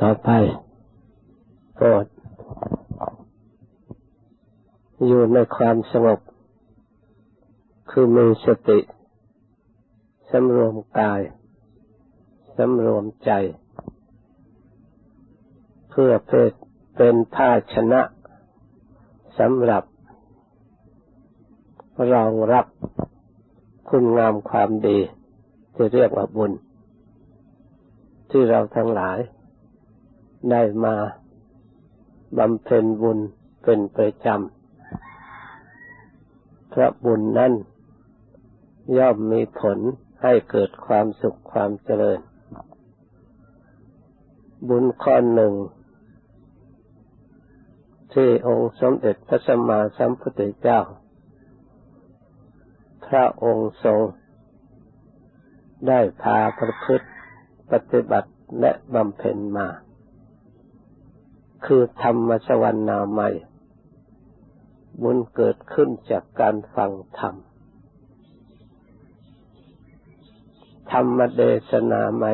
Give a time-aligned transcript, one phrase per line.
[0.00, 0.28] ต่อไป
[1.74, 2.06] โปรด
[5.06, 6.20] อยู่ในความสงบ
[7.90, 8.78] คือมีสติ
[10.30, 11.20] สำรวมกาย
[12.56, 13.30] สำรวมใจ
[15.90, 16.12] เพื่อ
[16.96, 18.02] เป็นภาชนะ
[19.38, 19.84] สำหรับ
[22.12, 22.66] รองรับ
[23.88, 24.98] คุณงามความดี
[25.74, 26.52] ที่เรียกว่าบุญ
[28.30, 29.18] ที่เราทั้งหลาย
[30.50, 30.96] ได้มา
[32.38, 33.18] บำเพ็ญบุญ
[33.62, 37.52] เป็นประจำ พระบุญนั้น
[38.96, 39.78] ย่อมมีผล
[40.22, 42.20] ให้เกิดความสุขความเจริญ
[44.68, 45.54] บุญข้อหนึ่ง
[48.12, 50.80] ที่องค์สมเด็จพระสัมมาสัมพุทธเจ้า
[53.06, 54.00] พระองค์ทรง
[55.88, 57.08] ได้พาประพฤติ
[57.70, 58.30] ปฏิบัติ
[58.60, 59.68] และบำเพ็ญมา
[61.66, 63.30] คือธรรมสวรรณาใหม่
[65.02, 67.34] บุญเกิดขึ้นจากการฟังธรรม
[70.90, 72.32] ธรรมเดชนาใหม่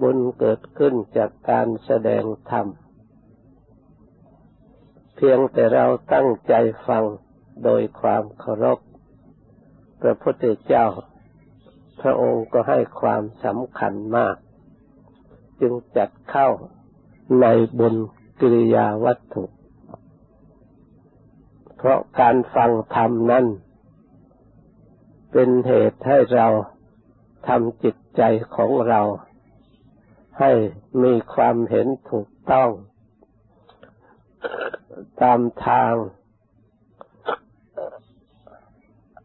[0.00, 2.66] บุญเกิดขึ้นจากการแสดงธรรม
[5.16, 6.54] เพียงแต่เราตั้งใจ
[6.86, 7.04] ฟัง
[7.64, 8.78] โดยความเคารพ
[10.00, 10.86] พระพุทธเจ้า
[12.00, 14.36] พระองค์ก็ให้ความสำคัญมาก
[15.60, 16.48] จึงจัดเข้า
[17.40, 17.46] ใน
[17.78, 17.94] บุญ
[18.40, 19.44] กิริยาวัตถุ
[21.76, 23.46] เพราะการฟังธรรมนั้น
[25.32, 26.46] เป็นเหตุให้เรา
[27.46, 28.22] ทำจิตใจ
[28.56, 29.00] ของเรา
[30.40, 30.52] ให้
[31.02, 32.70] มีความเห็นถูกต้อง
[35.22, 35.94] ตามทาง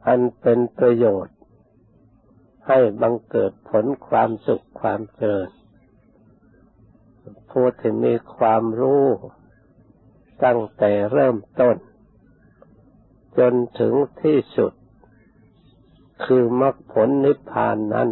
[0.05, 1.37] อันเป็นประโยชน์
[2.67, 5.49] ให้บังเกิดผลความสุขความเจริญ
[7.51, 9.05] ผู้ที่มีความรู้
[10.43, 11.75] ตั้งแต่เริ่มต้น
[13.37, 14.73] จนถึงที่สุด
[16.25, 18.09] คือมรรคผลนิพพานนั้น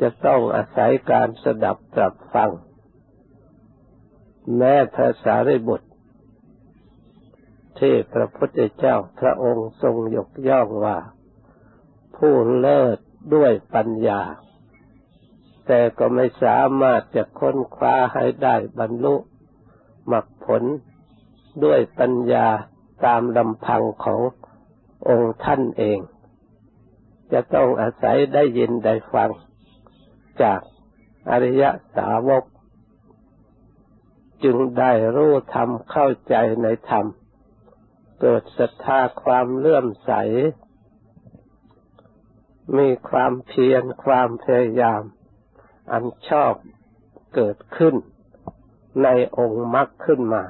[0.00, 2.50] จะต้องอาศัยการสดับตรับฟัง
[4.56, 5.90] แม้พระสารีบุตร
[7.78, 10.98] ที่พระพุทธเจ้าพระองค์ทรงยกย่องว่า
[12.16, 12.98] ผู้เลิศ
[13.34, 14.20] ด้วยปัญญา
[15.66, 19.14] แต่ก็ไม่สามารถจะค้นคว้าให้ได้บรรลุ
[20.12, 20.62] มรรคผล
[21.64, 22.46] ด้วยปัญญา
[23.04, 24.20] ตามลำพังของ
[25.08, 25.98] องค์ท่านเอง
[27.32, 29.30] จะต้องอาศัยได้ยินได้ฟัง
[30.42, 30.60] จาก
[31.30, 31.62] อริย
[31.96, 32.44] สาวก
[34.44, 37.06] จึงได้รู้ธรรมเข้าใจในธรรม
[38.20, 40.12] เกิดศรัทธาความเลื่อมใส
[42.76, 45.02] มีความเพียรความพยายาม
[45.90, 46.54] อันชอบ
[47.34, 47.94] เกิดขึ้น
[49.02, 49.08] ใน
[49.38, 50.44] องค์มรรคขึ้นมา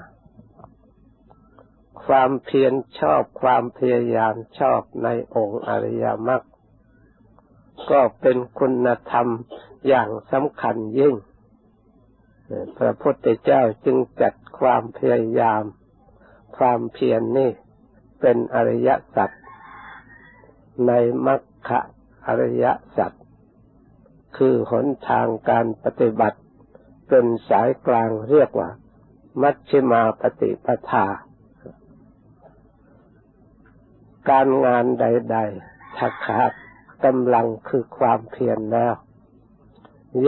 [2.06, 6.42] ความเพียรชอบความพยายามชอบในองค์อริยมรรค
[7.90, 9.28] ก็เป็นคุณธรรม
[9.88, 11.14] อย่างสำคัญยิ่ง
[12.78, 15.62] พระพุทธเจ้าจึงจัดความพยายาม
[16.56, 17.50] ความเพียรนนี่
[18.20, 19.30] เป็นอริยสัจ
[20.86, 20.92] ใน
[21.26, 21.36] มรร
[21.68, 21.70] ค
[22.26, 22.64] อริย
[22.96, 23.12] สัจ
[24.36, 26.38] คือหนทางการปฏิบัติ
[27.08, 28.70] เป็นสายกลางเรียกว่า
[29.40, 31.06] มัชฌิมาปฏิปทา
[34.30, 36.52] การงานใด ๆ ถ้าขาด
[37.04, 38.94] กำลังคือความเพียรแล้ว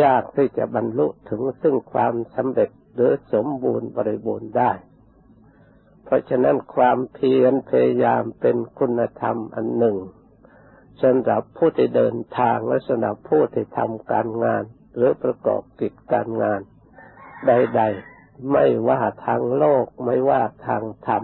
[0.02, 4.72] ยากที่จะบรรลุถึงซึ่งความสำเร็จหรือสมบูรณ์บริบูรณ์ได้
[6.04, 9.96] เพราะฉะนั้นความเพียรพยายามเป็นคุณธรรมอันหนึ่ง
[11.02, 14.62] สำหรับผู้ที่เดินทางและสำหรับผู้ที่ทำการงาน
[14.96, 16.60] หรือประกอบกิจการงาน
[17.46, 17.82] ใด
[18.14, 21.22] ๆ ไม่ว่าทางโลก ไม่ว่าทางธรรม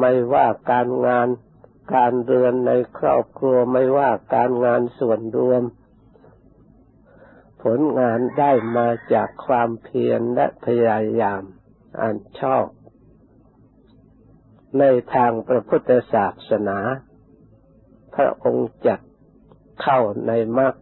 [0.00, 1.28] ไม่ว่าการงาน
[1.94, 5.62] การเรือนในครอบครัวไม่ว่าการงานส่วนรวม
[7.62, 11.42] ผลงานได้มาจากความเพียรและพยายาม
[12.00, 12.66] อันชอบ
[14.78, 16.78] ในทางพระพุทธศาสนา
[18.14, 19.00] พระองค์จัด
[19.82, 20.74] เข้าในมรรค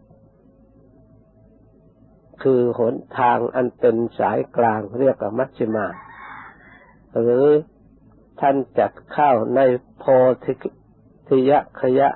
[2.43, 5.87] คือหนทางอันเป็นสายกลางเรียกว่ามัชฌิมา
[7.19, 7.45] หรือ
[8.39, 9.59] ท่านจัดเข้าใน
[9.97, 10.05] โพ
[10.43, 10.53] ธิ
[11.27, 11.51] ทิย
[11.81, 12.09] ขยะ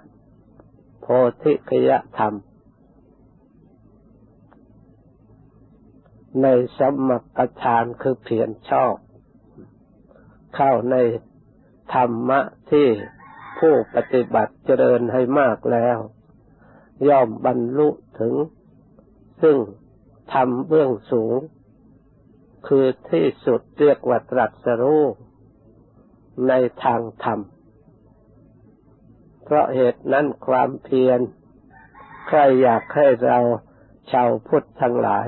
[1.02, 1.08] โพ
[1.44, 2.34] ธิขยะธรรม
[6.42, 6.48] ใน
[6.78, 8.96] สมปทานคือเพียรชอบ
[10.56, 10.96] เข้าใน
[11.94, 12.40] ธรรมะ
[12.72, 12.88] ที่
[13.57, 15.98] ผู้ปฏิบัติเจริญให้มากแล้ว
[17.07, 17.89] ย่อมบรรลุ
[18.19, 18.33] ถึง
[19.42, 19.57] ซึ่ง
[20.33, 21.39] ทำเบื้องสูง
[22.68, 25.04] คือที่สุดเรียกว่าตรัสรู้
[26.48, 27.39] ในทางธรรม
[29.44, 31.19] เพราะเหตุนั้นความเพียร
[32.27, 33.39] ใครอยากให้เรา
[34.12, 35.27] ชาวพุทธทั้งหลาย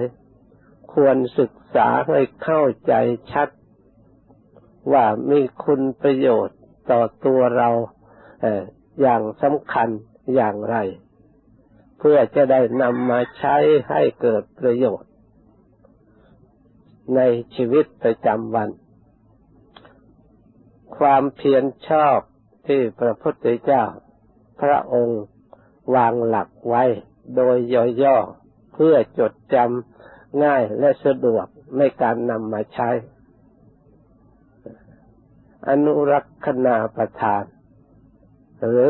[0.94, 2.94] ควรศึกษาให้เข้าใจ
[3.32, 3.50] ชัด
[4.94, 6.60] ว่ามีคุณประโยชน์
[6.92, 7.70] ต่อตัวเรา
[9.02, 9.90] อย่างสำคัญ
[10.36, 10.76] อย่างไร
[12.00, 13.56] เพื่อจะได้นำมาใช้
[13.90, 15.12] ให้เกิดประโยชน์
[17.16, 17.22] ใน
[17.56, 18.70] ชีวิตประจำวัน
[20.98, 22.20] ความเพียรชอบ
[22.68, 23.84] ที่พระพุทธเจ้า
[24.62, 25.22] พระองค์
[25.96, 26.84] วางหลักไว้
[27.36, 27.58] โดย
[28.04, 31.46] ย่อๆเพื่อจดจำง่ายและสะดวก
[31.78, 32.90] ในการนำมาใช้
[35.70, 37.44] อนุรักษณาประทาน
[38.60, 38.90] หรือ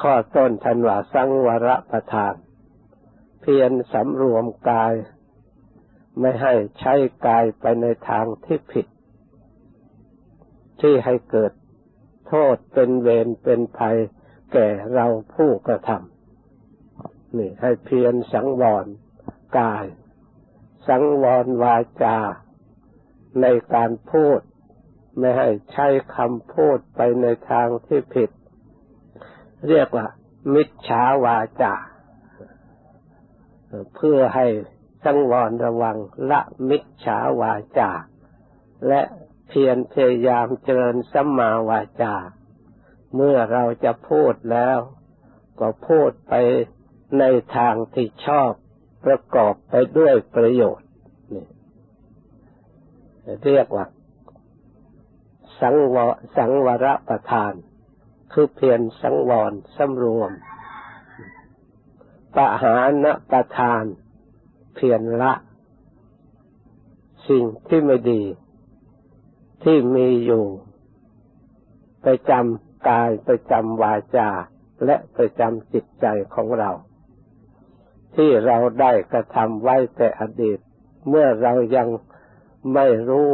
[0.00, 2.34] ข้อต้นทันว่าสังวรประทาน
[3.40, 4.94] เพียรสำรวมกาย
[6.20, 6.94] ไม่ให้ใช้
[7.26, 8.86] กายไปในทางที่ผิด
[10.80, 11.52] ที่ให้เกิด
[12.28, 13.96] โทษเป็นเวรเป็นภัย
[14.52, 18.86] แก่เราผู้กระทำนี่ให้เพียรสังวร
[19.58, 19.86] กาย
[20.88, 22.18] สังวรวาจา
[23.42, 24.40] ในการพูด
[25.18, 25.86] ไม่ให้ใช้
[26.16, 28.30] คำพูดไปในทางที่ผิด
[29.68, 30.06] เรียกว่า
[30.54, 31.74] มิจฉาวาจา
[33.94, 34.46] เพื่อให้
[35.04, 35.96] สังวรระวัง
[36.30, 37.90] ละมิจฉาวาจา
[38.88, 39.02] และ
[39.48, 42.14] เพียรพยายามเจริญสัมมาวาจา
[43.14, 44.78] เมื่อเราจะพูดแล้ว
[45.60, 46.34] ก็พูดไป
[47.18, 47.24] ใน
[47.56, 48.50] ทางที่ชอบ
[49.04, 50.88] ประกอบไปด้วยประโยชน์
[51.34, 51.46] นี่
[53.44, 53.86] เรียกว่า
[55.60, 57.52] สังวรสังวรประทาน
[58.32, 60.30] คือเพียรสังวรสำรวม
[62.36, 63.84] ปหานประทาน
[64.74, 65.32] เพียรละ
[67.28, 68.22] สิ่งที่ไม่ดี
[69.62, 70.44] ที่มีอยู่
[72.02, 74.28] ไปจำกายไปจำวาจา
[74.84, 76.70] และไปจำจิตใจของเรา
[78.14, 80.58] ที่เราได้กระทำไว้แต่อดีต
[81.08, 81.88] เมื่อเรายัง
[82.74, 83.32] ไม่รู้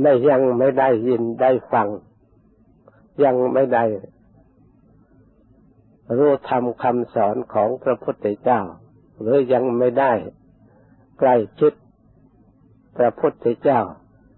[0.00, 1.88] ไม่ยังไม่ได้ยินได้ฟัง
[3.24, 3.84] ยังไม่ได้
[6.16, 8.60] รู้ธรรมคำสอนของพระพุทธเจ้า
[9.20, 10.12] หรือยังไม่ได้
[11.18, 11.72] ใกล้ชิด
[12.96, 13.80] พระพุทธเจ้า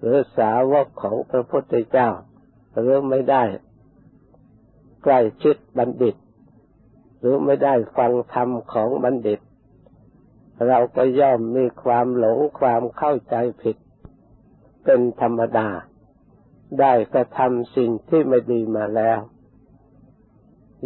[0.01, 2.09] หรือสาวกของพระพุทธเจ้า
[2.79, 3.45] หรือไม่ได้
[5.03, 6.17] ใกล้ชิดบัณฑิต
[7.21, 9.41] หรือไม่ได้ฟังธรรมของบัณฑิต
[10.69, 13.77] เราก็ย่อมมีความหลงความเข้าใจผิด
[14.85, 15.69] เป็นธรรมดา
[16.81, 19.19] ได้กระทำสิ่งที่ไม่ดีมาแล้ว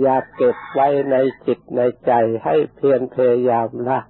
[0.03, 2.13] อยากเก็บไว้ในจิตในใจ
[2.45, 4.01] ให้เพียรพยายามละ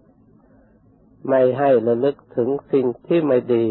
[1.28, 3.66] ไม่ให้ระลึกถึงสิ่งที่ไม่ดี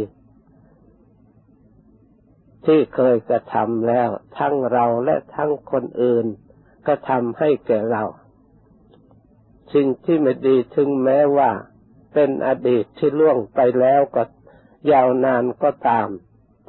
[2.66, 6.26] ที่เคยกระทำแล้ว ทั้งเราและทั้งคนอื่น
[6.88, 8.04] ก็ทำให้แก่เรา
[9.74, 11.52] สิ่งที่ไม่ดีถึงแม้ว่า
[12.14, 14.24] เป็นอดีตที่ล่วงไปแล้วก็
[14.92, 16.08] ยาวนานก็ตาม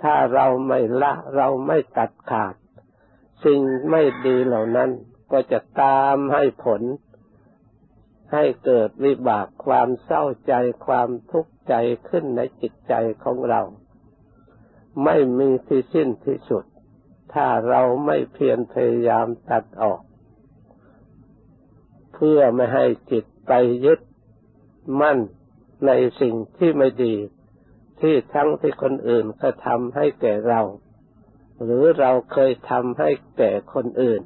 [0.03, 2.55] ถ้าเราไม่ละเราไม่ตัดขาด
[3.45, 3.61] สิ่ง
[3.91, 4.91] ไม่ดีเหล่านั้น
[5.33, 6.83] ก็จะตามให้ผล
[8.33, 10.55] ให้เกิดวิบากความเศร้าใจ
[10.87, 11.75] ความทุกข์ใจ
[12.09, 12.95] ขึ้นในจิตใจ
[13.25, 13.61] ของเรา
[15.05, 16.65] ไม่มีที่สิ้นที่สุด
[17.35, 20.01] ถ้าเราไม่เพียรพยายามตัดออก
[22.15, 23.53] เพื่อไม่ให้จิตไป
[23.85, 24.01] ยึด
[25.01, 25.19] มั่น
[25.87, 25.91] ใน
[26.21, 27.15] สิ่งที่ไม่ดี
[28.03, 30.61] ที่ทั้งที่คนอื่นก็ทำให้แก่เรา
[31.63, 34.23] หรือเราเคยทำให้แก่คนอื่น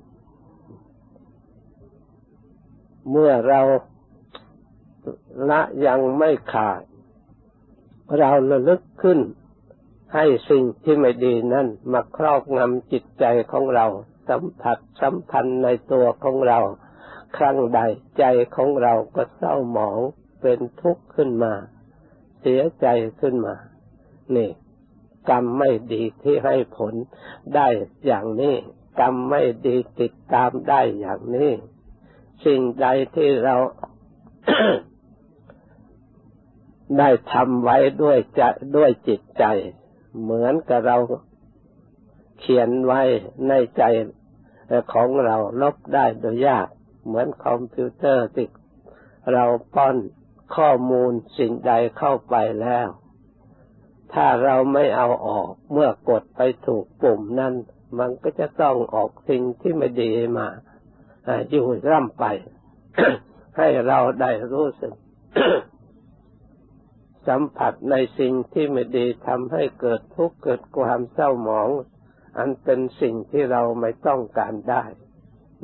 [3.11, 3.61] เมื่อเรา
[5.50, 6.83] ละยังไม่ขาด
[8.18, 9.18] เราระลึกขึ้น
[10.14, 13.87] ให้สิ่งที่ไม่ดีนั้นมาครอบงำจิตใจของเรา
[14.28, 16.59] สัมผัสสัมพันธ์ในตัวของเรา
[17.37, 17.80] ครั้งใด
[18.18, 18.25] ใจ
[18.56, 19.99] ของเราก็เศร้าหมอง
[20.40, 21.54] เป็นทุกข์ขึ้นมา
[22.47, 22.87] สียใจ
[23.21, 23.57] ขึ้นมา
[24.37, 24.50] นี่
[25.31, 26.95] กรรมไม่ดีที่ให้ผล
[27.55, 27.69] ได้
[28.07, 28.55] อย่างนี้
[29.00, 31.50] กรรมไม่ดีติดตามได้อย่างนี้
[32.45, 33.57] สิ่งใดที่เรา
[36.99, 38.41] ได้ทำไว้ด้วยจ
[38.76, 39.45] ด้วยจิตใจ
[40.21, 40.97] เหมือนกับเรา
[42.38, 43.03] เขียนไว้
[43.49, 43.83] ในใจ
[44.93, 46.67] ของเราลบได้โดยยาก
[47.07, 48.49] เหมือนคอมพิวเตอร์ที่
[49.33, 49.97] เราป้อน
[50.55, 52.88] ข้อมูลสิ่งใดเข้าไปแล้ว
[54.15, 57.55] ถ้าเราไม่เอาออกเมื่อกดไปถูกปุ่มนั้น
[57.99, 60.49] มันก็จะต้องออกสิ่งที่ไม่ดีมา
[61.50, 62.25] อยู่ร่ำไป
[63.57, 64.95] ให้เราได้รู้สึก
[67.29, 71.69] สัมผัสในสิ่งที่ไม่ดีทำให้เกิดทุกข์เกิดความเศร้าหมอง
[72.38, 74.85] อันเป็นสิ่งที่เราไม่ต้องการได้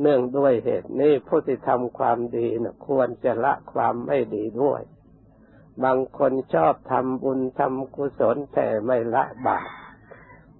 [0.02, 4.82] เนื่องด้วยเหตุนี้ผู้ที่ทำความดีนะควรจะละความไม่ดีด้วย
[5.84, 9.68] บางคนชอบทำบุญทำกุศลแต่ไม่ละบาป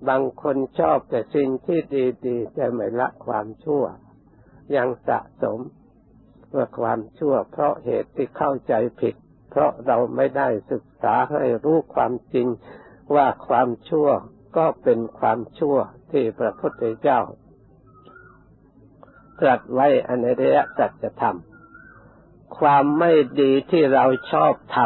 [0.08, 1.78] บางคนชอบแต่สิ่งที่
[2.26, 3.84] ดีๆแต่ไม่ละความชั่ว
[4.76, 5.61] ยังสะสม
[6.54, 9.14] ว่าความชั่ว เพราะเหตุที่เข้าใจผิด
[9.50, 12.46] เพราะเราไม่ได้ศึกษาให้รู้ความจริง
[13.14, 14.08] ว่าความชั่ว
[14.56, 15.76] ก็เป็นความชั่ว
[16.11, 17.20] ที่พระพุทธเจ้า
[19.41, 21.39] ตรัสไว้อเนริยสัจธรรม
[22.59, 24.77] ความไม่ดีที่เราชอบท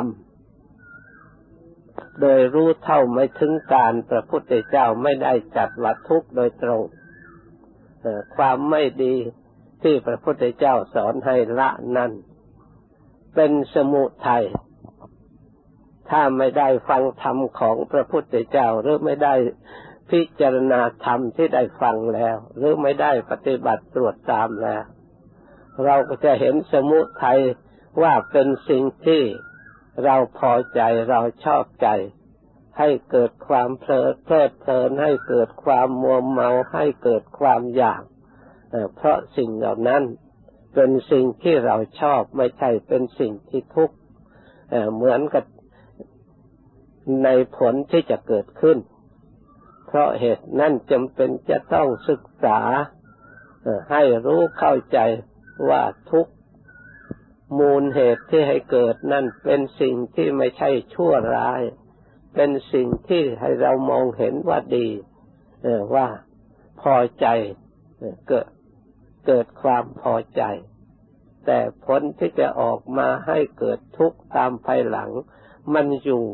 [0.76, 6.83] ำโดยรู้เท่าไม่ถึงการพระพุทธเจ้าไม่ได้จัดว่าทุกโดยตรง
[8.37, 9.15] ความไม่ดี
[9.83, 12.12] ที่พระพุทธเจ้าสอนให้ละนั้น
[13.35, 14.45] เป็นสมุทัย
[16.11, 19.35] ถ้าไม่ได้ฟังธรรมของพระพุทธเจ้าหรือไม่ได้
[20.10, 24.84] พิจารณาธรรมที่ได้ฟังแล้ว หรือไม่ได้ปฏิบัติตรวจตามแล้ว
[25.84, 27.40] เราก็จะเห็นสมุทัย
[28.02, 29.22] ว่าเป็นสิ่งที่
[30.04, 31.88] เราพอใจเราชอบใจ
[32.78, 38.02] ให้เกิดความเพลิดเพลิดเพลินให้เกิดความมัวเมาให้เกิดความอยาก
[38.96, 40.02] เพราะสิ่งเหล่านั้น
[40.75, 43.96] เป็นสิ่งที่เราชอบไม่ใช่เป็นสิ่งที่ทุกข์
[44.94, 45.44] เหมือนกับ
[47.25, 48.78] ในผลที่จะเกิดขึ้น
[49.87, 52.61] เพราะเหตุนั้นจำเป็นจะต้องศึกษา
[53.90, 54.99] ให้รู้เข้าใจ
[55.69, 56.26] ว่าทุก
[57.59, 61.62] มูลเหตุที่ให้เกิดนั่นเป็นสิ่งที่ไม่ใช่ชั่วร้าย
[62.35, 64.88] เป็นสิ่งที่ให้เรามองเห็นว่าดี
[65.95, 66.09] ว่า
[66.81, 67.26] พอใจ
[68.28, 68.49] เกิด
[69.26, 70.43] เกิดความพอใจ
[71.47, 75.11] แต่ผลที่จะออกมาให้เกิดทุกข์ตามภายหลัง
[75.75, 76.25] มันอยู่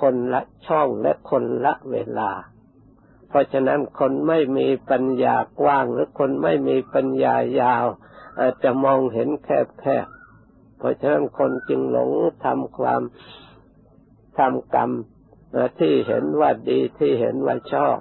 [0.00, 2.30] คนละช่องและคนละเวลา
[3.32, 7.86] เพราะฉะนั้นคนไม่มีปัญญากว้าง หรือคนไม่มีปัญญายาว
[8.40, 9.66] อาจจะมองเห็นแคบ
[10.78, 12.10] เพราะฉะนั้นคนจึงหลง
[12.44, 13.02] ทำความ
[14.38, 14.90] ทำกรรม
[15.78, 17.98] ที่เห็นว่าดีที่เห็นว่าชอบ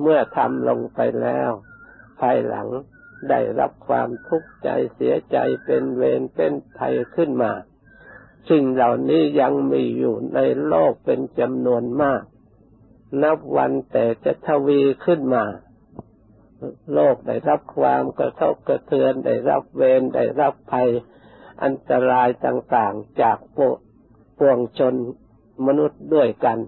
[0.00, 1.50] เมื่อทำลงไปแล้ว
[2.20, 2.68] ภายหลัง
[3.30, 7.52] ได้รับความทุกข์ใจเสียใจเป็นเวรเป็นภัยขึ้นมา
[8.50, 12.22] สิ่งเหล่านี้ยังมีอยู่ในโลกเป็นจำนวนมาก
[13.22, 15.44] นับวันแต่จะทวีขึ้นมา
[16.92, 20.90] โลกได้รับความกระทบกระเทือนได้รับเวรได้รับภัย
[21.62, 23.38] อันตรายต่างๆจาก
[24.38, 24.94] ปวงชน
[25.66, 26.58] มนุษย์ด้วยกัน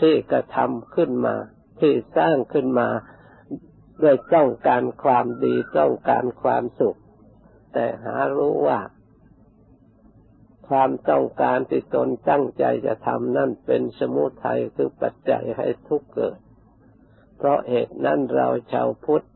[0.00, 1.34] ที่กระทำขึ้นมา
[1.80, 2.88] ที่สร้างขึ้นมา
[4.02, 6.98] ด้วยต้องการความดีต้องการความสุข
[7.72, 8.80] แต่หารู้ว่า
[10.68, 16.38] ความต้องการที่ตนตั้งใจจะทำนั่นเป็นสมุทัยคือปัจจัยให้ทุกข์เกิด
[17.36, 19.26] เพราะเหตุนั้นเราชาวพุทธ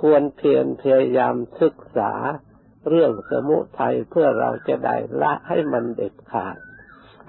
[0.00, 2.12] ควรเพียรพยายามศึกษา
[2.88, 6.56] เรื่องสมุทัยเพื่อเราจะได้ละให้มันเด็ดขาด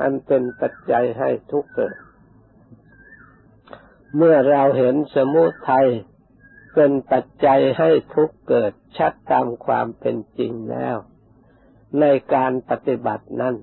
[0.01, 1.95] อันเป็นปัจจัยให้ทุกข์เกิด
[4.17, 5.87] เมื่อเราเห็นสมุทัย
[6.75, 10.97] เป็นปัจจัยให้ทุกข์เกิดชัดตามความเป็นจริงแล้ว
[11.99, 13.55] ในการปฏิบัตินั้น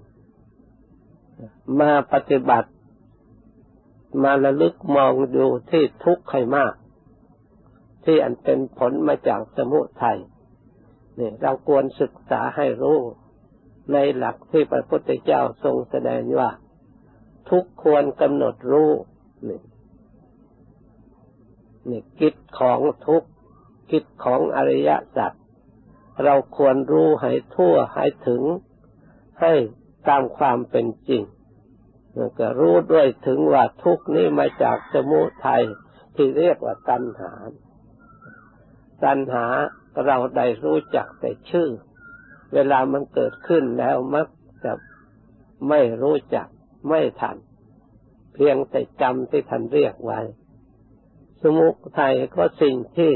[1.81, 2.71] มาปฏิบัติ
[4.23, 6.75] มาระลึกมองดูที่ทุกข์ให้มาก
[8.05, 10.19] ที่อันเป็นผลมาจากสมุทัย
[11.19, 12.99] นี่เราควรศึกษาให้รู้
[13.93, 16.51] ในหลักที่พระพุทธเจ้าทรงแสดงว่า
[17.51, 18.91] ทุกควรกำหนดรู้
[19.49, 19.61] นี่
[21.91, 23.23] นี่กิจของทุก
[23.91, 25.33] กิจของอริยสัจ
[26.25, 28.43] เราควรรู้ให้ทั่วให้ถึง
[29.41, 29.53] ให้
[30.09, 31.23] ตามความเป็นจริง
[32.39, 35.65] ก็รู้ด้วยถึงว่าทุกนี้มาจากสมุทัย
[36.15, 37.33] ที่เรียกว่าตัณหา
[39.05, 39.47] ตัณหา
[40.07, 41.69] เราได้รู้จักแต่ชื่อ
[42.55, 44.27] เวลามันเกิดขึ้นแล้วมัก
[44.65, 44.73] จะ
[45.69, 46.47] ไม่รู้จัก
[46.89, 47.37] ไม่ทัน
[48.35, 50.21] เพียงแต่จำที่ท่านเรียกไว้
[51.43, 53.13] สมุทัยก็สิ่งที่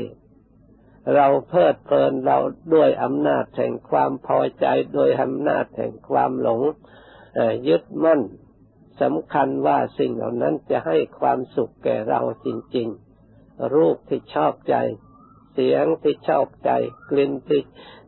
[1.14, 2.38] เราเพลิดเพลินเรา
[2.74, 6.60] ด้วยอำนาจแห่งความพอใจโดยอำนาจแห่งความหลง
[7.68, 8.20] ยึดมั่น
[9.02, 12.88] สำคัญว่าสิ่งเหล่านั้นจะให้ความสุขแก่เราจริง
[13.30, 14.76] ๆ รูปที่ชอบใจ
[15.52, 16.70] เสียงที่ชอบใจ
[17.10, 17.62] กลิ่นที่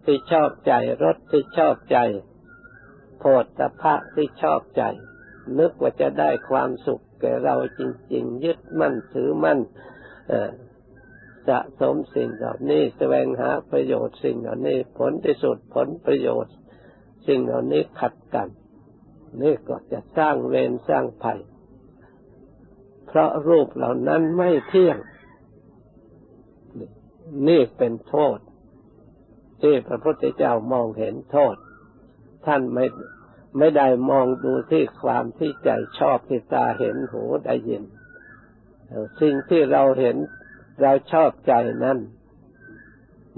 [0.05, 0.73] ที่ชอบใจ
[1.03, 1.99] รสที่ชอบใจ
[3.19, 4.83] โผฏฐพะที่ชอบใจ
[5.59, 7.81] นึกว่าจะได้ความสุขแก่เราจ
[8.13, 9.61] ริง ๆ ยึดมั่นถือมั่น
[11.49, 16.55] สะสมสิ่งเหล่านี้แสวงหาประโยชน์สิ่งเหล่านี้ผลที่สุดผลประโยชน์
[17.29, 18.49] สิ่งเหล่านี้ขัดกัน
[19.43, 21.41] นี่ก็จะสร้างเวรสร้างภัย
[23.07, 24.99] เพราะรูปเหล่านั้นไม่เที่ยง
[27.49, 28.39] นี่เป็นโทษ
[29.63, 31.57] ที่พระพุทธเจ้ามองเห็นโทษ
[32.47, 32.87] ท่านไม่
[33.59, 37.83] ไม่ได้มองดูที่ความที่ใจชอบที่ตาเห็นหูได้ยิน
[39.21, 40.17] สิ่งที่เราเห็น
[40.83, 41.53] เราชอบใจ
[41.85, 41.99] นั้น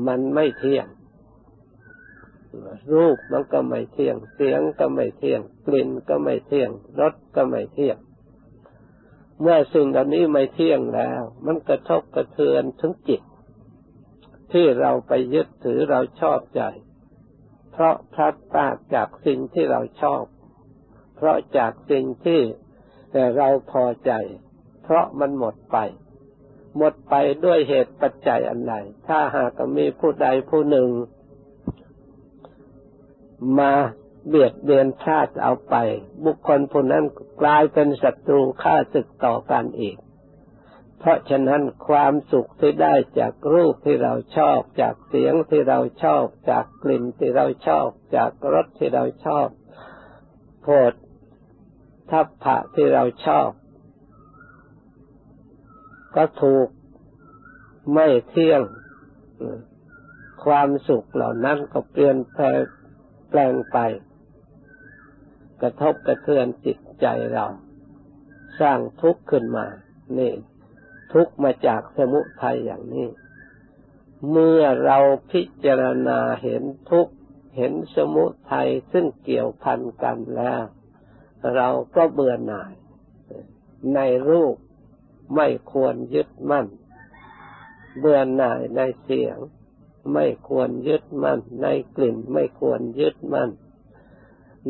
[0.07, 0.87] มันไม่เที่ยง
[2.93, 7.99] รูปมันก็ไม่เที่ยง เสียงก็ไม่เที่ยง กลิ่นก็ไม่เที่ยง รสก็ไม่เที่ยง
[9.41, 13.23] เมื่อสิ่งเหล่านี้ไม่เที่ยงแล้ว มันกระทบกระเทือนถึงจิต
[14.53, 16.63] ที่เราไปยึดถือเราชอบใจ
[17.73, 20.25] เพราะพลัดพรากจากสิ่งที่เราชอบ
[21.17, 22.41] เพราะจากสิ่งที่
[23.37, 24.13] เราพอใจ
[24.83, 25.79] เพราะมันหมดไป
[26.79, 28.75] หมดไปด้วยเหตุปัจจัยอันใด
[29.09, 30.89] ถ้าหากมีผู้ใดผู้หนึ่ง
[33.59, 33.73] มา
[34.29, 35.75] เบียดเบียนชาติเอาไป
[36.25, 37.05] บุคคลผู้นั้น
[37.43, 39.97] กลายเป็นศัตรูฆ่าศึกต่อกันอีก
[40.99, 49.49] เพราะฉะนั้นความสุขที่ได้จากรูปที่เราชอบ จากเสียงที่เราชอบ จากกลิ่นที่เราชอบ จากรสที่เราชอบ
[50.63, 50.93] โพด
[52.11, 53.49] ทัพพะที่เราชอบ
[56.19, 56.69] ก็ถูก
[57.95, 58.63] ไม่เที่ยง
[60.45, 62.61] ความสุขเหล่านั้นก็เปลี่ยนแปลง
[63.31, 63.79] แปลงไป
[65.61, 67.47] กระทบกระเทือนจิตใจเรา
[68.61, 69.67] สร้างทุกข์ขึ้นมา
[70.19, 70.33] นี่
[71.13, 73.09] ทุกข์มาจากสมุทัยอย่างนี้
[74.31, 74.99] เมื่อเรา
[75.31, 77.13] พิจารณาเห็นทุกข์
[77.57, 80.63] เห็นสมุทัยซึ่งเกี่ยวพันกันแล้ว
[81.55, 82.73] เราก็เบื่อหน่าย
[83.95, 84.55] ในรูป
[85.35, 86.67] ไม่ควรยึดมั่น
[87.99, 89.39] เบื่อหน่ายในเสียง
[90.13, 91.67] ไม่ควรยึดมั่น ใน
[91.97, 93.51] กลิ่นไม่ควรยึดมั่น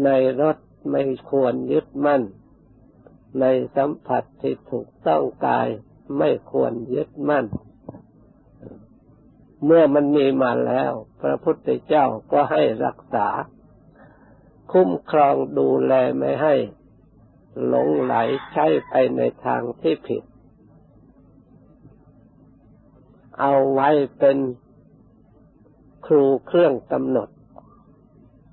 [0.05, 0.09] ใน
[0.41, 0.57] รส
[0.91, 2.23] ไม่ควรยึดมั่น
[3.41, 3.45] ใน
[3.77, 5.69] สัมผัสที่ถูกต้องกาย
[6.19, 7.47] ไม่ควรยึดมั่น
[9.65, 13.29] เมื่อมันมีมาแล้ว พระพุทธเจ้าก็ให้รักษา
[14.73, 16.55] คุ้มครองดูแลไม่ให้
[17.67, 18.15] หลงไหล
[18.53, 20.23] ใช้ไปในทางที่ผิด
[23.41, 24.39] เอาไว้เป็น
[26.07, 27.29] ครูเครื่องกำหนด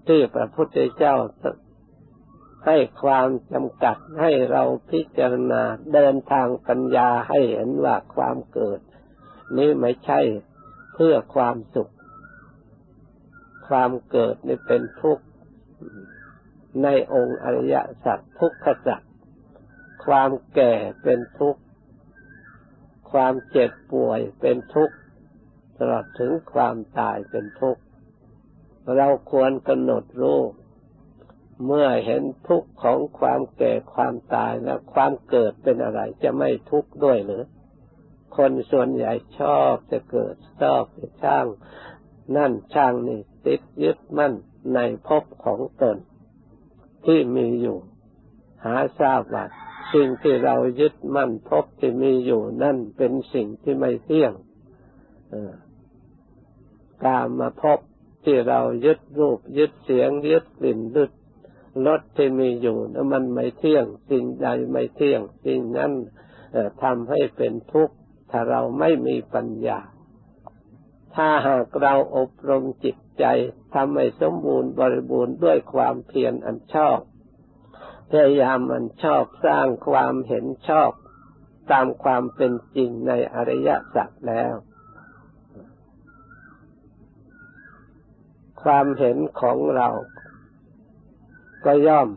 [0.08, 1.16] ที่พระพุทธเจ้า
[2.66, 8.80] ให้ความจำกัดให้เราพิจารณาเดินทางปัญญาให้เห็นว่าความเกิด
[9.58, 10.20] นี้ไม่ใช่
[10.94, 11.92] เพื่อความสุข
[13.68, 15.26] ความเกิดนี่เป็นทุกข์
[16.84, 19.02] ในองค์อริยสัจทุกขสัจ
[20.06, 21.62] ความแก่เป็นทุกข์
[23.16, 24.96] ความเจ็บป่วยเป็นทุกข์
[25.78, 27.82] ตลอดถึงความตายเป็นทุกข์
[28.98, 30.42] เราควรกำหนดรู้
[31.66, 37.44] เมื่อเห็นทุกข์ของความแก่ความตายแล้วความเกิดเป็นอะไร จะไม่ทุกข์ด้วยหรือ
[38.38, 41.48] คนส่วนใหญ่ชอบจะเกิดชอบจะช่าง
[42.36, 44.34] นั่นช่างนี่ติดยึดมั่น
[44.76, 45.98] ในภพของตน
[47.06, 47.78] ที่มีอยู่
[48.64, 49.46] หาทราบว่า
[49.94, 54.34] สิ่งที่เรายึดมั่นพบที่มีอยู่นั่นเป็นสิ่งที่ไม่เที่ยง
[57.04, 57.80] กามมาพบ
[58.26, 61.12] ที่เรายึดรูป ยึดเสียง ยึดกลิ่นยึด
[61.88, 65.92] รสที่มีอยู่นั้นมันไม่เที่ยง สิ่งใดไม่เที่ยง สิ่งนั้น
[66.84, 67.96] ทำให้เป็นทุกข์
[68.32, 69.80] ถ้าเราไม่มีปัญญา
[71.16, 73.26] ถ้าหากเราอบรมจิตใจ
[73.74, 77.00] ทำให้สมบูรณ์บริบูรณ์ด้วยความเพียรอันชอบ
[78.12, 80.92] พยายามมันชอบสร้างความเห็นชอบ
[81.72, 84.54] ตามความเป็นจริงในอริยสัจแล้ว
[88.64, 89.90] ความเห็นของเรา
[91.66, 92.10] ก็ย่อม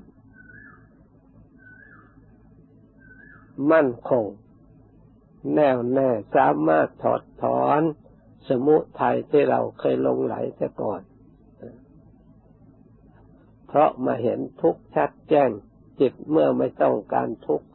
[3.72, 4.26] มั่นคง
[5.54, 7.80] แน่วแน่สามารถถอดถอน
[8.48, 11.00] สมุทัยที่เราเคยลงไหลแต่ก่อน
[13.66, 15.50] เพราะมาเห็นทุกข์ชัดแจ้ง
[16.00, 17.66] จิตเมื่อไม่ต้องการทุกข์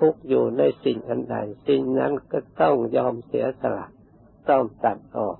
[0.00, 1.36] ทุกข์อยู่ในสิ่งอันใด
[1.68, 3.86] สิ่งนั้นก็ต้องยอมเสียสละ
[4.50, 5.36] ต้องตัดออก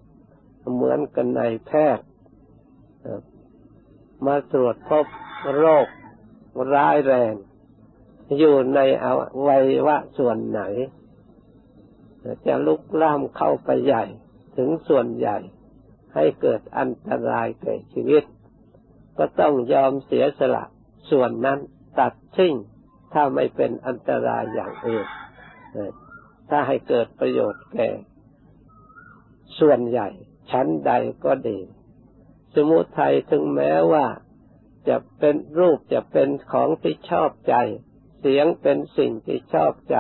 [0.74, 2.06] เหมือนกันในแพทย์
[4.26, 5.06] มาตรวจพบ
[5.56, 5.86] โรค
[6.74, 7.34] ร้ายแรง
[8.38, 9.06] อยู่ในอ
[9.46, 10.62] วัยวะส่วนไหน
[12.46, 14.04] จะลุกล่ามเข้าไปใหญ่
[14.56, 15.38] ถึงส่วนใหญ่
[16.14, 18.24] ให้เกิดอันตรายแก่ชีวิต
[19.18, 20.64] ก็ต้องยอมเสียสละ
[21.10, 21.58] ส่วนนั้น
[21.98, 22.54] ตัดทิ้ง
[23.12, 25.06] ถ้าไม่เป็นอันตรายอย่างอื่น
[26.50, 27.88] ถ้าให้เกิดประโยชน์แก่
[29.59, 30.09] ส่วนใหญ่
[30.50, 30.92] ชั้นใด
[31.24, 31.59] ก็ดี
[32.54, 34.06] สมุทัยถึงแม้ว่า
[34.88, 37.54] จะเป็นรูปจะเป็นของที่ชอบใจ
[38.20, 39.98] เสียงเป็นสิ่งที่ชอบใจ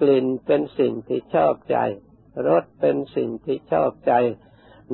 [0.00, 1.78] กลิ่นเป็นสิ่งที่ชอบใจ
[2.48, 4.12] รสเป็นสิ่งที่ชอบใจ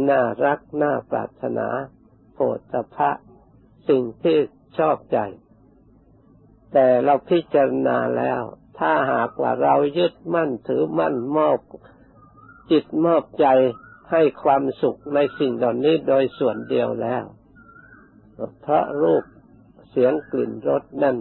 [0.09, 1.69] น่ารักน่าปรารถนา
[2.35, 2.39] โพ
[2.73, 3.11] ธพะ
[3.89, 4.39] สิ่งที่
[4.79, 5.19] ชอบใจ
[6.73, 8.43] แต่เราพิจารณาแล้ว
[8.79, 11.59] ถ้าหากว่าเรายึดมั่นถือมั่นมอบ
[12.71, 13.47] จิตมอบใจ
[14.11, 17.25] ให้ความสุขในสิ่งเหล่านี้โดยส่วนเดียวแล้ว
[18.61, 19.25] เพราะรูป
[19.91, 21.17] เสียงกลิ่นรสนั่น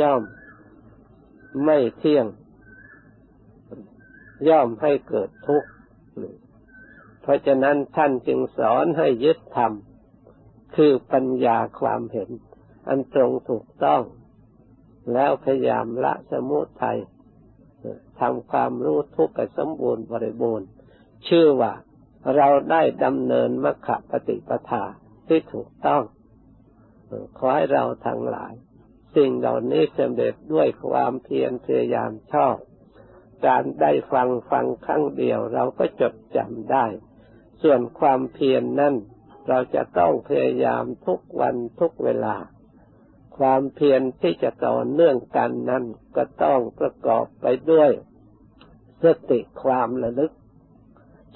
[0.00, 0.22] ย่อม
[1.64, 2.26] ไม่เที่ยง
[4.48, 5.68] ย่อมให้เกิดทุกข์
[7.22, 9.72] เพราะฉะนั้นท่านจึงสอนให้ยึดธรรม
[10.76, 12.30] คือปัญญาความเห็น
[12.88, 14.02] อันตรงถูกต้อง
[15.12, 16.98] แล้วพยายามละสมุทัย
[18.20, 20.68] ทำความรู้ทุกข์สมบูรณ์บริบูรณ์
[21.28, 21.72] ชื่อว่า
[22.36, 24.84] เราได้ดำเนินมรรคปฏิปทา
[25.26, 26.02] ที่ถูกต้อง
[27.38, 28.54] ขอให้เราทั้งหลาย
[29.16, 32.56] สิ่งเหล่านี้สำเร็จด้วยความเพียรพยายามชอบ
[33.46, 36.86] การได้ฟังฟังครั้งเดียวเราก็จดจำได้
[37.62, 38.94] ส่วนความเพียรนนั้น
[39.48, 42.36] เราจะต้องพยายามทุกวันทุกเวลา
[43.38, 45.84] ความเพียรที่จะต่อเนื่องกันนั้น
[46.16, 47.90] ก็ต้องประกอบไปด้วย
[49.02, 50.32] สติความระลึก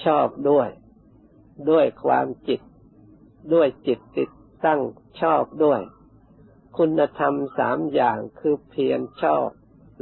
[0.05, 0.69] ชอบด้วย
[1.71, 2.61] ด้วยความจิต
[3.55, 4.31] ด้วยจิตติด
[4.67, 4.81] ตั้ง
[5.21, 5.81] ชอบด้วย
[6.79, 9.49] คุณธรรมสามอย่างคือเพียรชอบ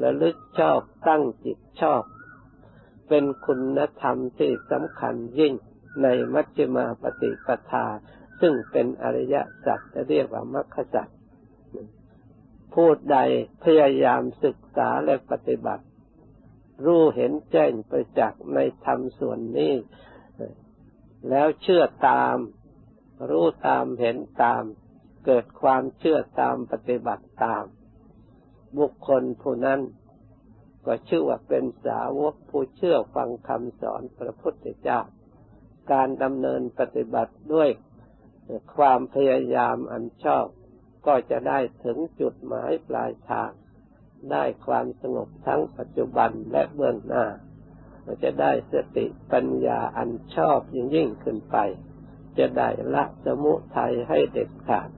[0.02, 2.02] ระลึกชอบตั้งจิตชอบ
[3.08, 5.54] เป็นคุณธรรมที่สำคัญยิ่ง
[6.02, 7.86] ในมัชฌิมาปฏิปทา
[8.40, 11.08] ซึ่งเป็นอริยสัจจะเรียกว่ามรรคสัจ
[12.74, 13.18] ผู้ใด
[13.64, 15.84] พยายามศึกษาและปฏิบัติ
[16.84, 19.74] รู้เห็นแจ้งไปจากในธรรมส่วนนี้
[21.28, 22.36] แล้วเชื่อตาม
[23.30, 24.62] รู้ตามเห็นตาม
[25.26, 27.64] เกิดความเชื่อตามปฏิบัติตาม
[28.78, 29.80] บุคคลผู้นั้น
[30.86, 35.00] ก็ชื่อว่าเป็นสาวกผู้เชื่อฟังคำสอนพระพุทธเจ้า
[35.92, 37.68] การดำเนินปฏิบัติด้วย
[38.76, 40.46] ความพยายามอันชอบ
[41.08, 43.50] ก็จะได้ถึงจุดหมายปลายทาง
[44.32, 47.24] ได้ความสงบทั้งปัจจุบันและเบื้องหน้า
[48.24, 51.56] จะได้สติปัญญาอันชอบยิ่งยิ่งขึ้นไป
[52.38, 54.88] จะได้ละสมุทัยให้เด็ดขาด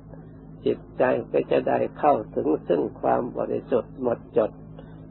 [0.67, 4.51] จิตใจก็จะได้เข้าถึงซึ่งความบริสุทธิ์หมดจด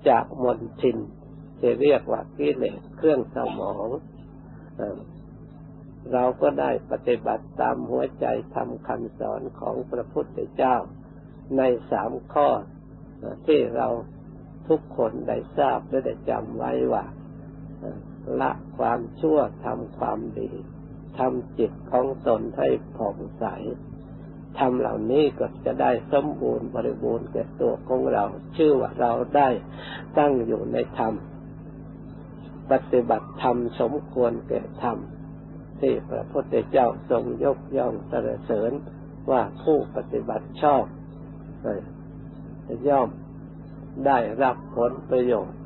[0.09, 0.97] จากมนทิน
[1.59, 3.87] ที่เรียกว่ากิเลสเครื่องสมอง
[6.13, 10.75] เราก็ได้ปฏิบัติตามหัวใจทำคำสอนของพระพุทธเจ้า
[11.57, 12.49] ในสามข้อ
[13.47, 13.87] ที่เรา
[14.67, 17.05] ทุกคนได้ทราบและได้จำไว้ว่า
[18.41, 20.51] ละความชั่วทำความดี
[21.19, 23.45] ทำจิตของตนให้ผ่องใส
[24.59, 28.25] ทำเหล่านี้ก็จะได้สมบูรณ์บริบูรณ์แก่ตัวของเรา
[28.57, 29.49] ชื่อว่าเราได้
[30.17, 31.13] ตั้งอยู่ในธรรม
[32.71, 34.97] ปฏิบัติธรรมสมควรแก่ธรรม
[35.81, 38.71] ที่พระพุทธเจ้าทรงยกย่องสรรเสริญ
[39.31, 40.83] ว่าผู้ปฏิบัติชอบ
[42.87, 43.09] ย่อม
[44.05, 45.59] ได้รับผลประโยชน์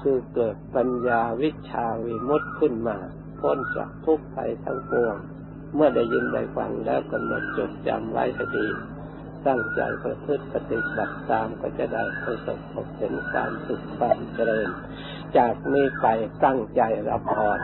[0.00, 2.98] คือเกิดปัญญาวิชาวิมุตขึ้นมา
[3.40, 5.16] พ้นจากทุกข์ภัยทั้งปวง
[5.74, 8.66] เมื่อได้ยินได้ฟังแล้วกำหนดจดจำไว้ให้ดี
[9.46, 14.68] ตั้งใจประพฤติปฏิบัติตามก็จะได้ประสบพบเห็นความสุขความเจริญ
[15.36, 16.06] จากนี้ไป
[16.44, 17.58] ตั้งใจรับพร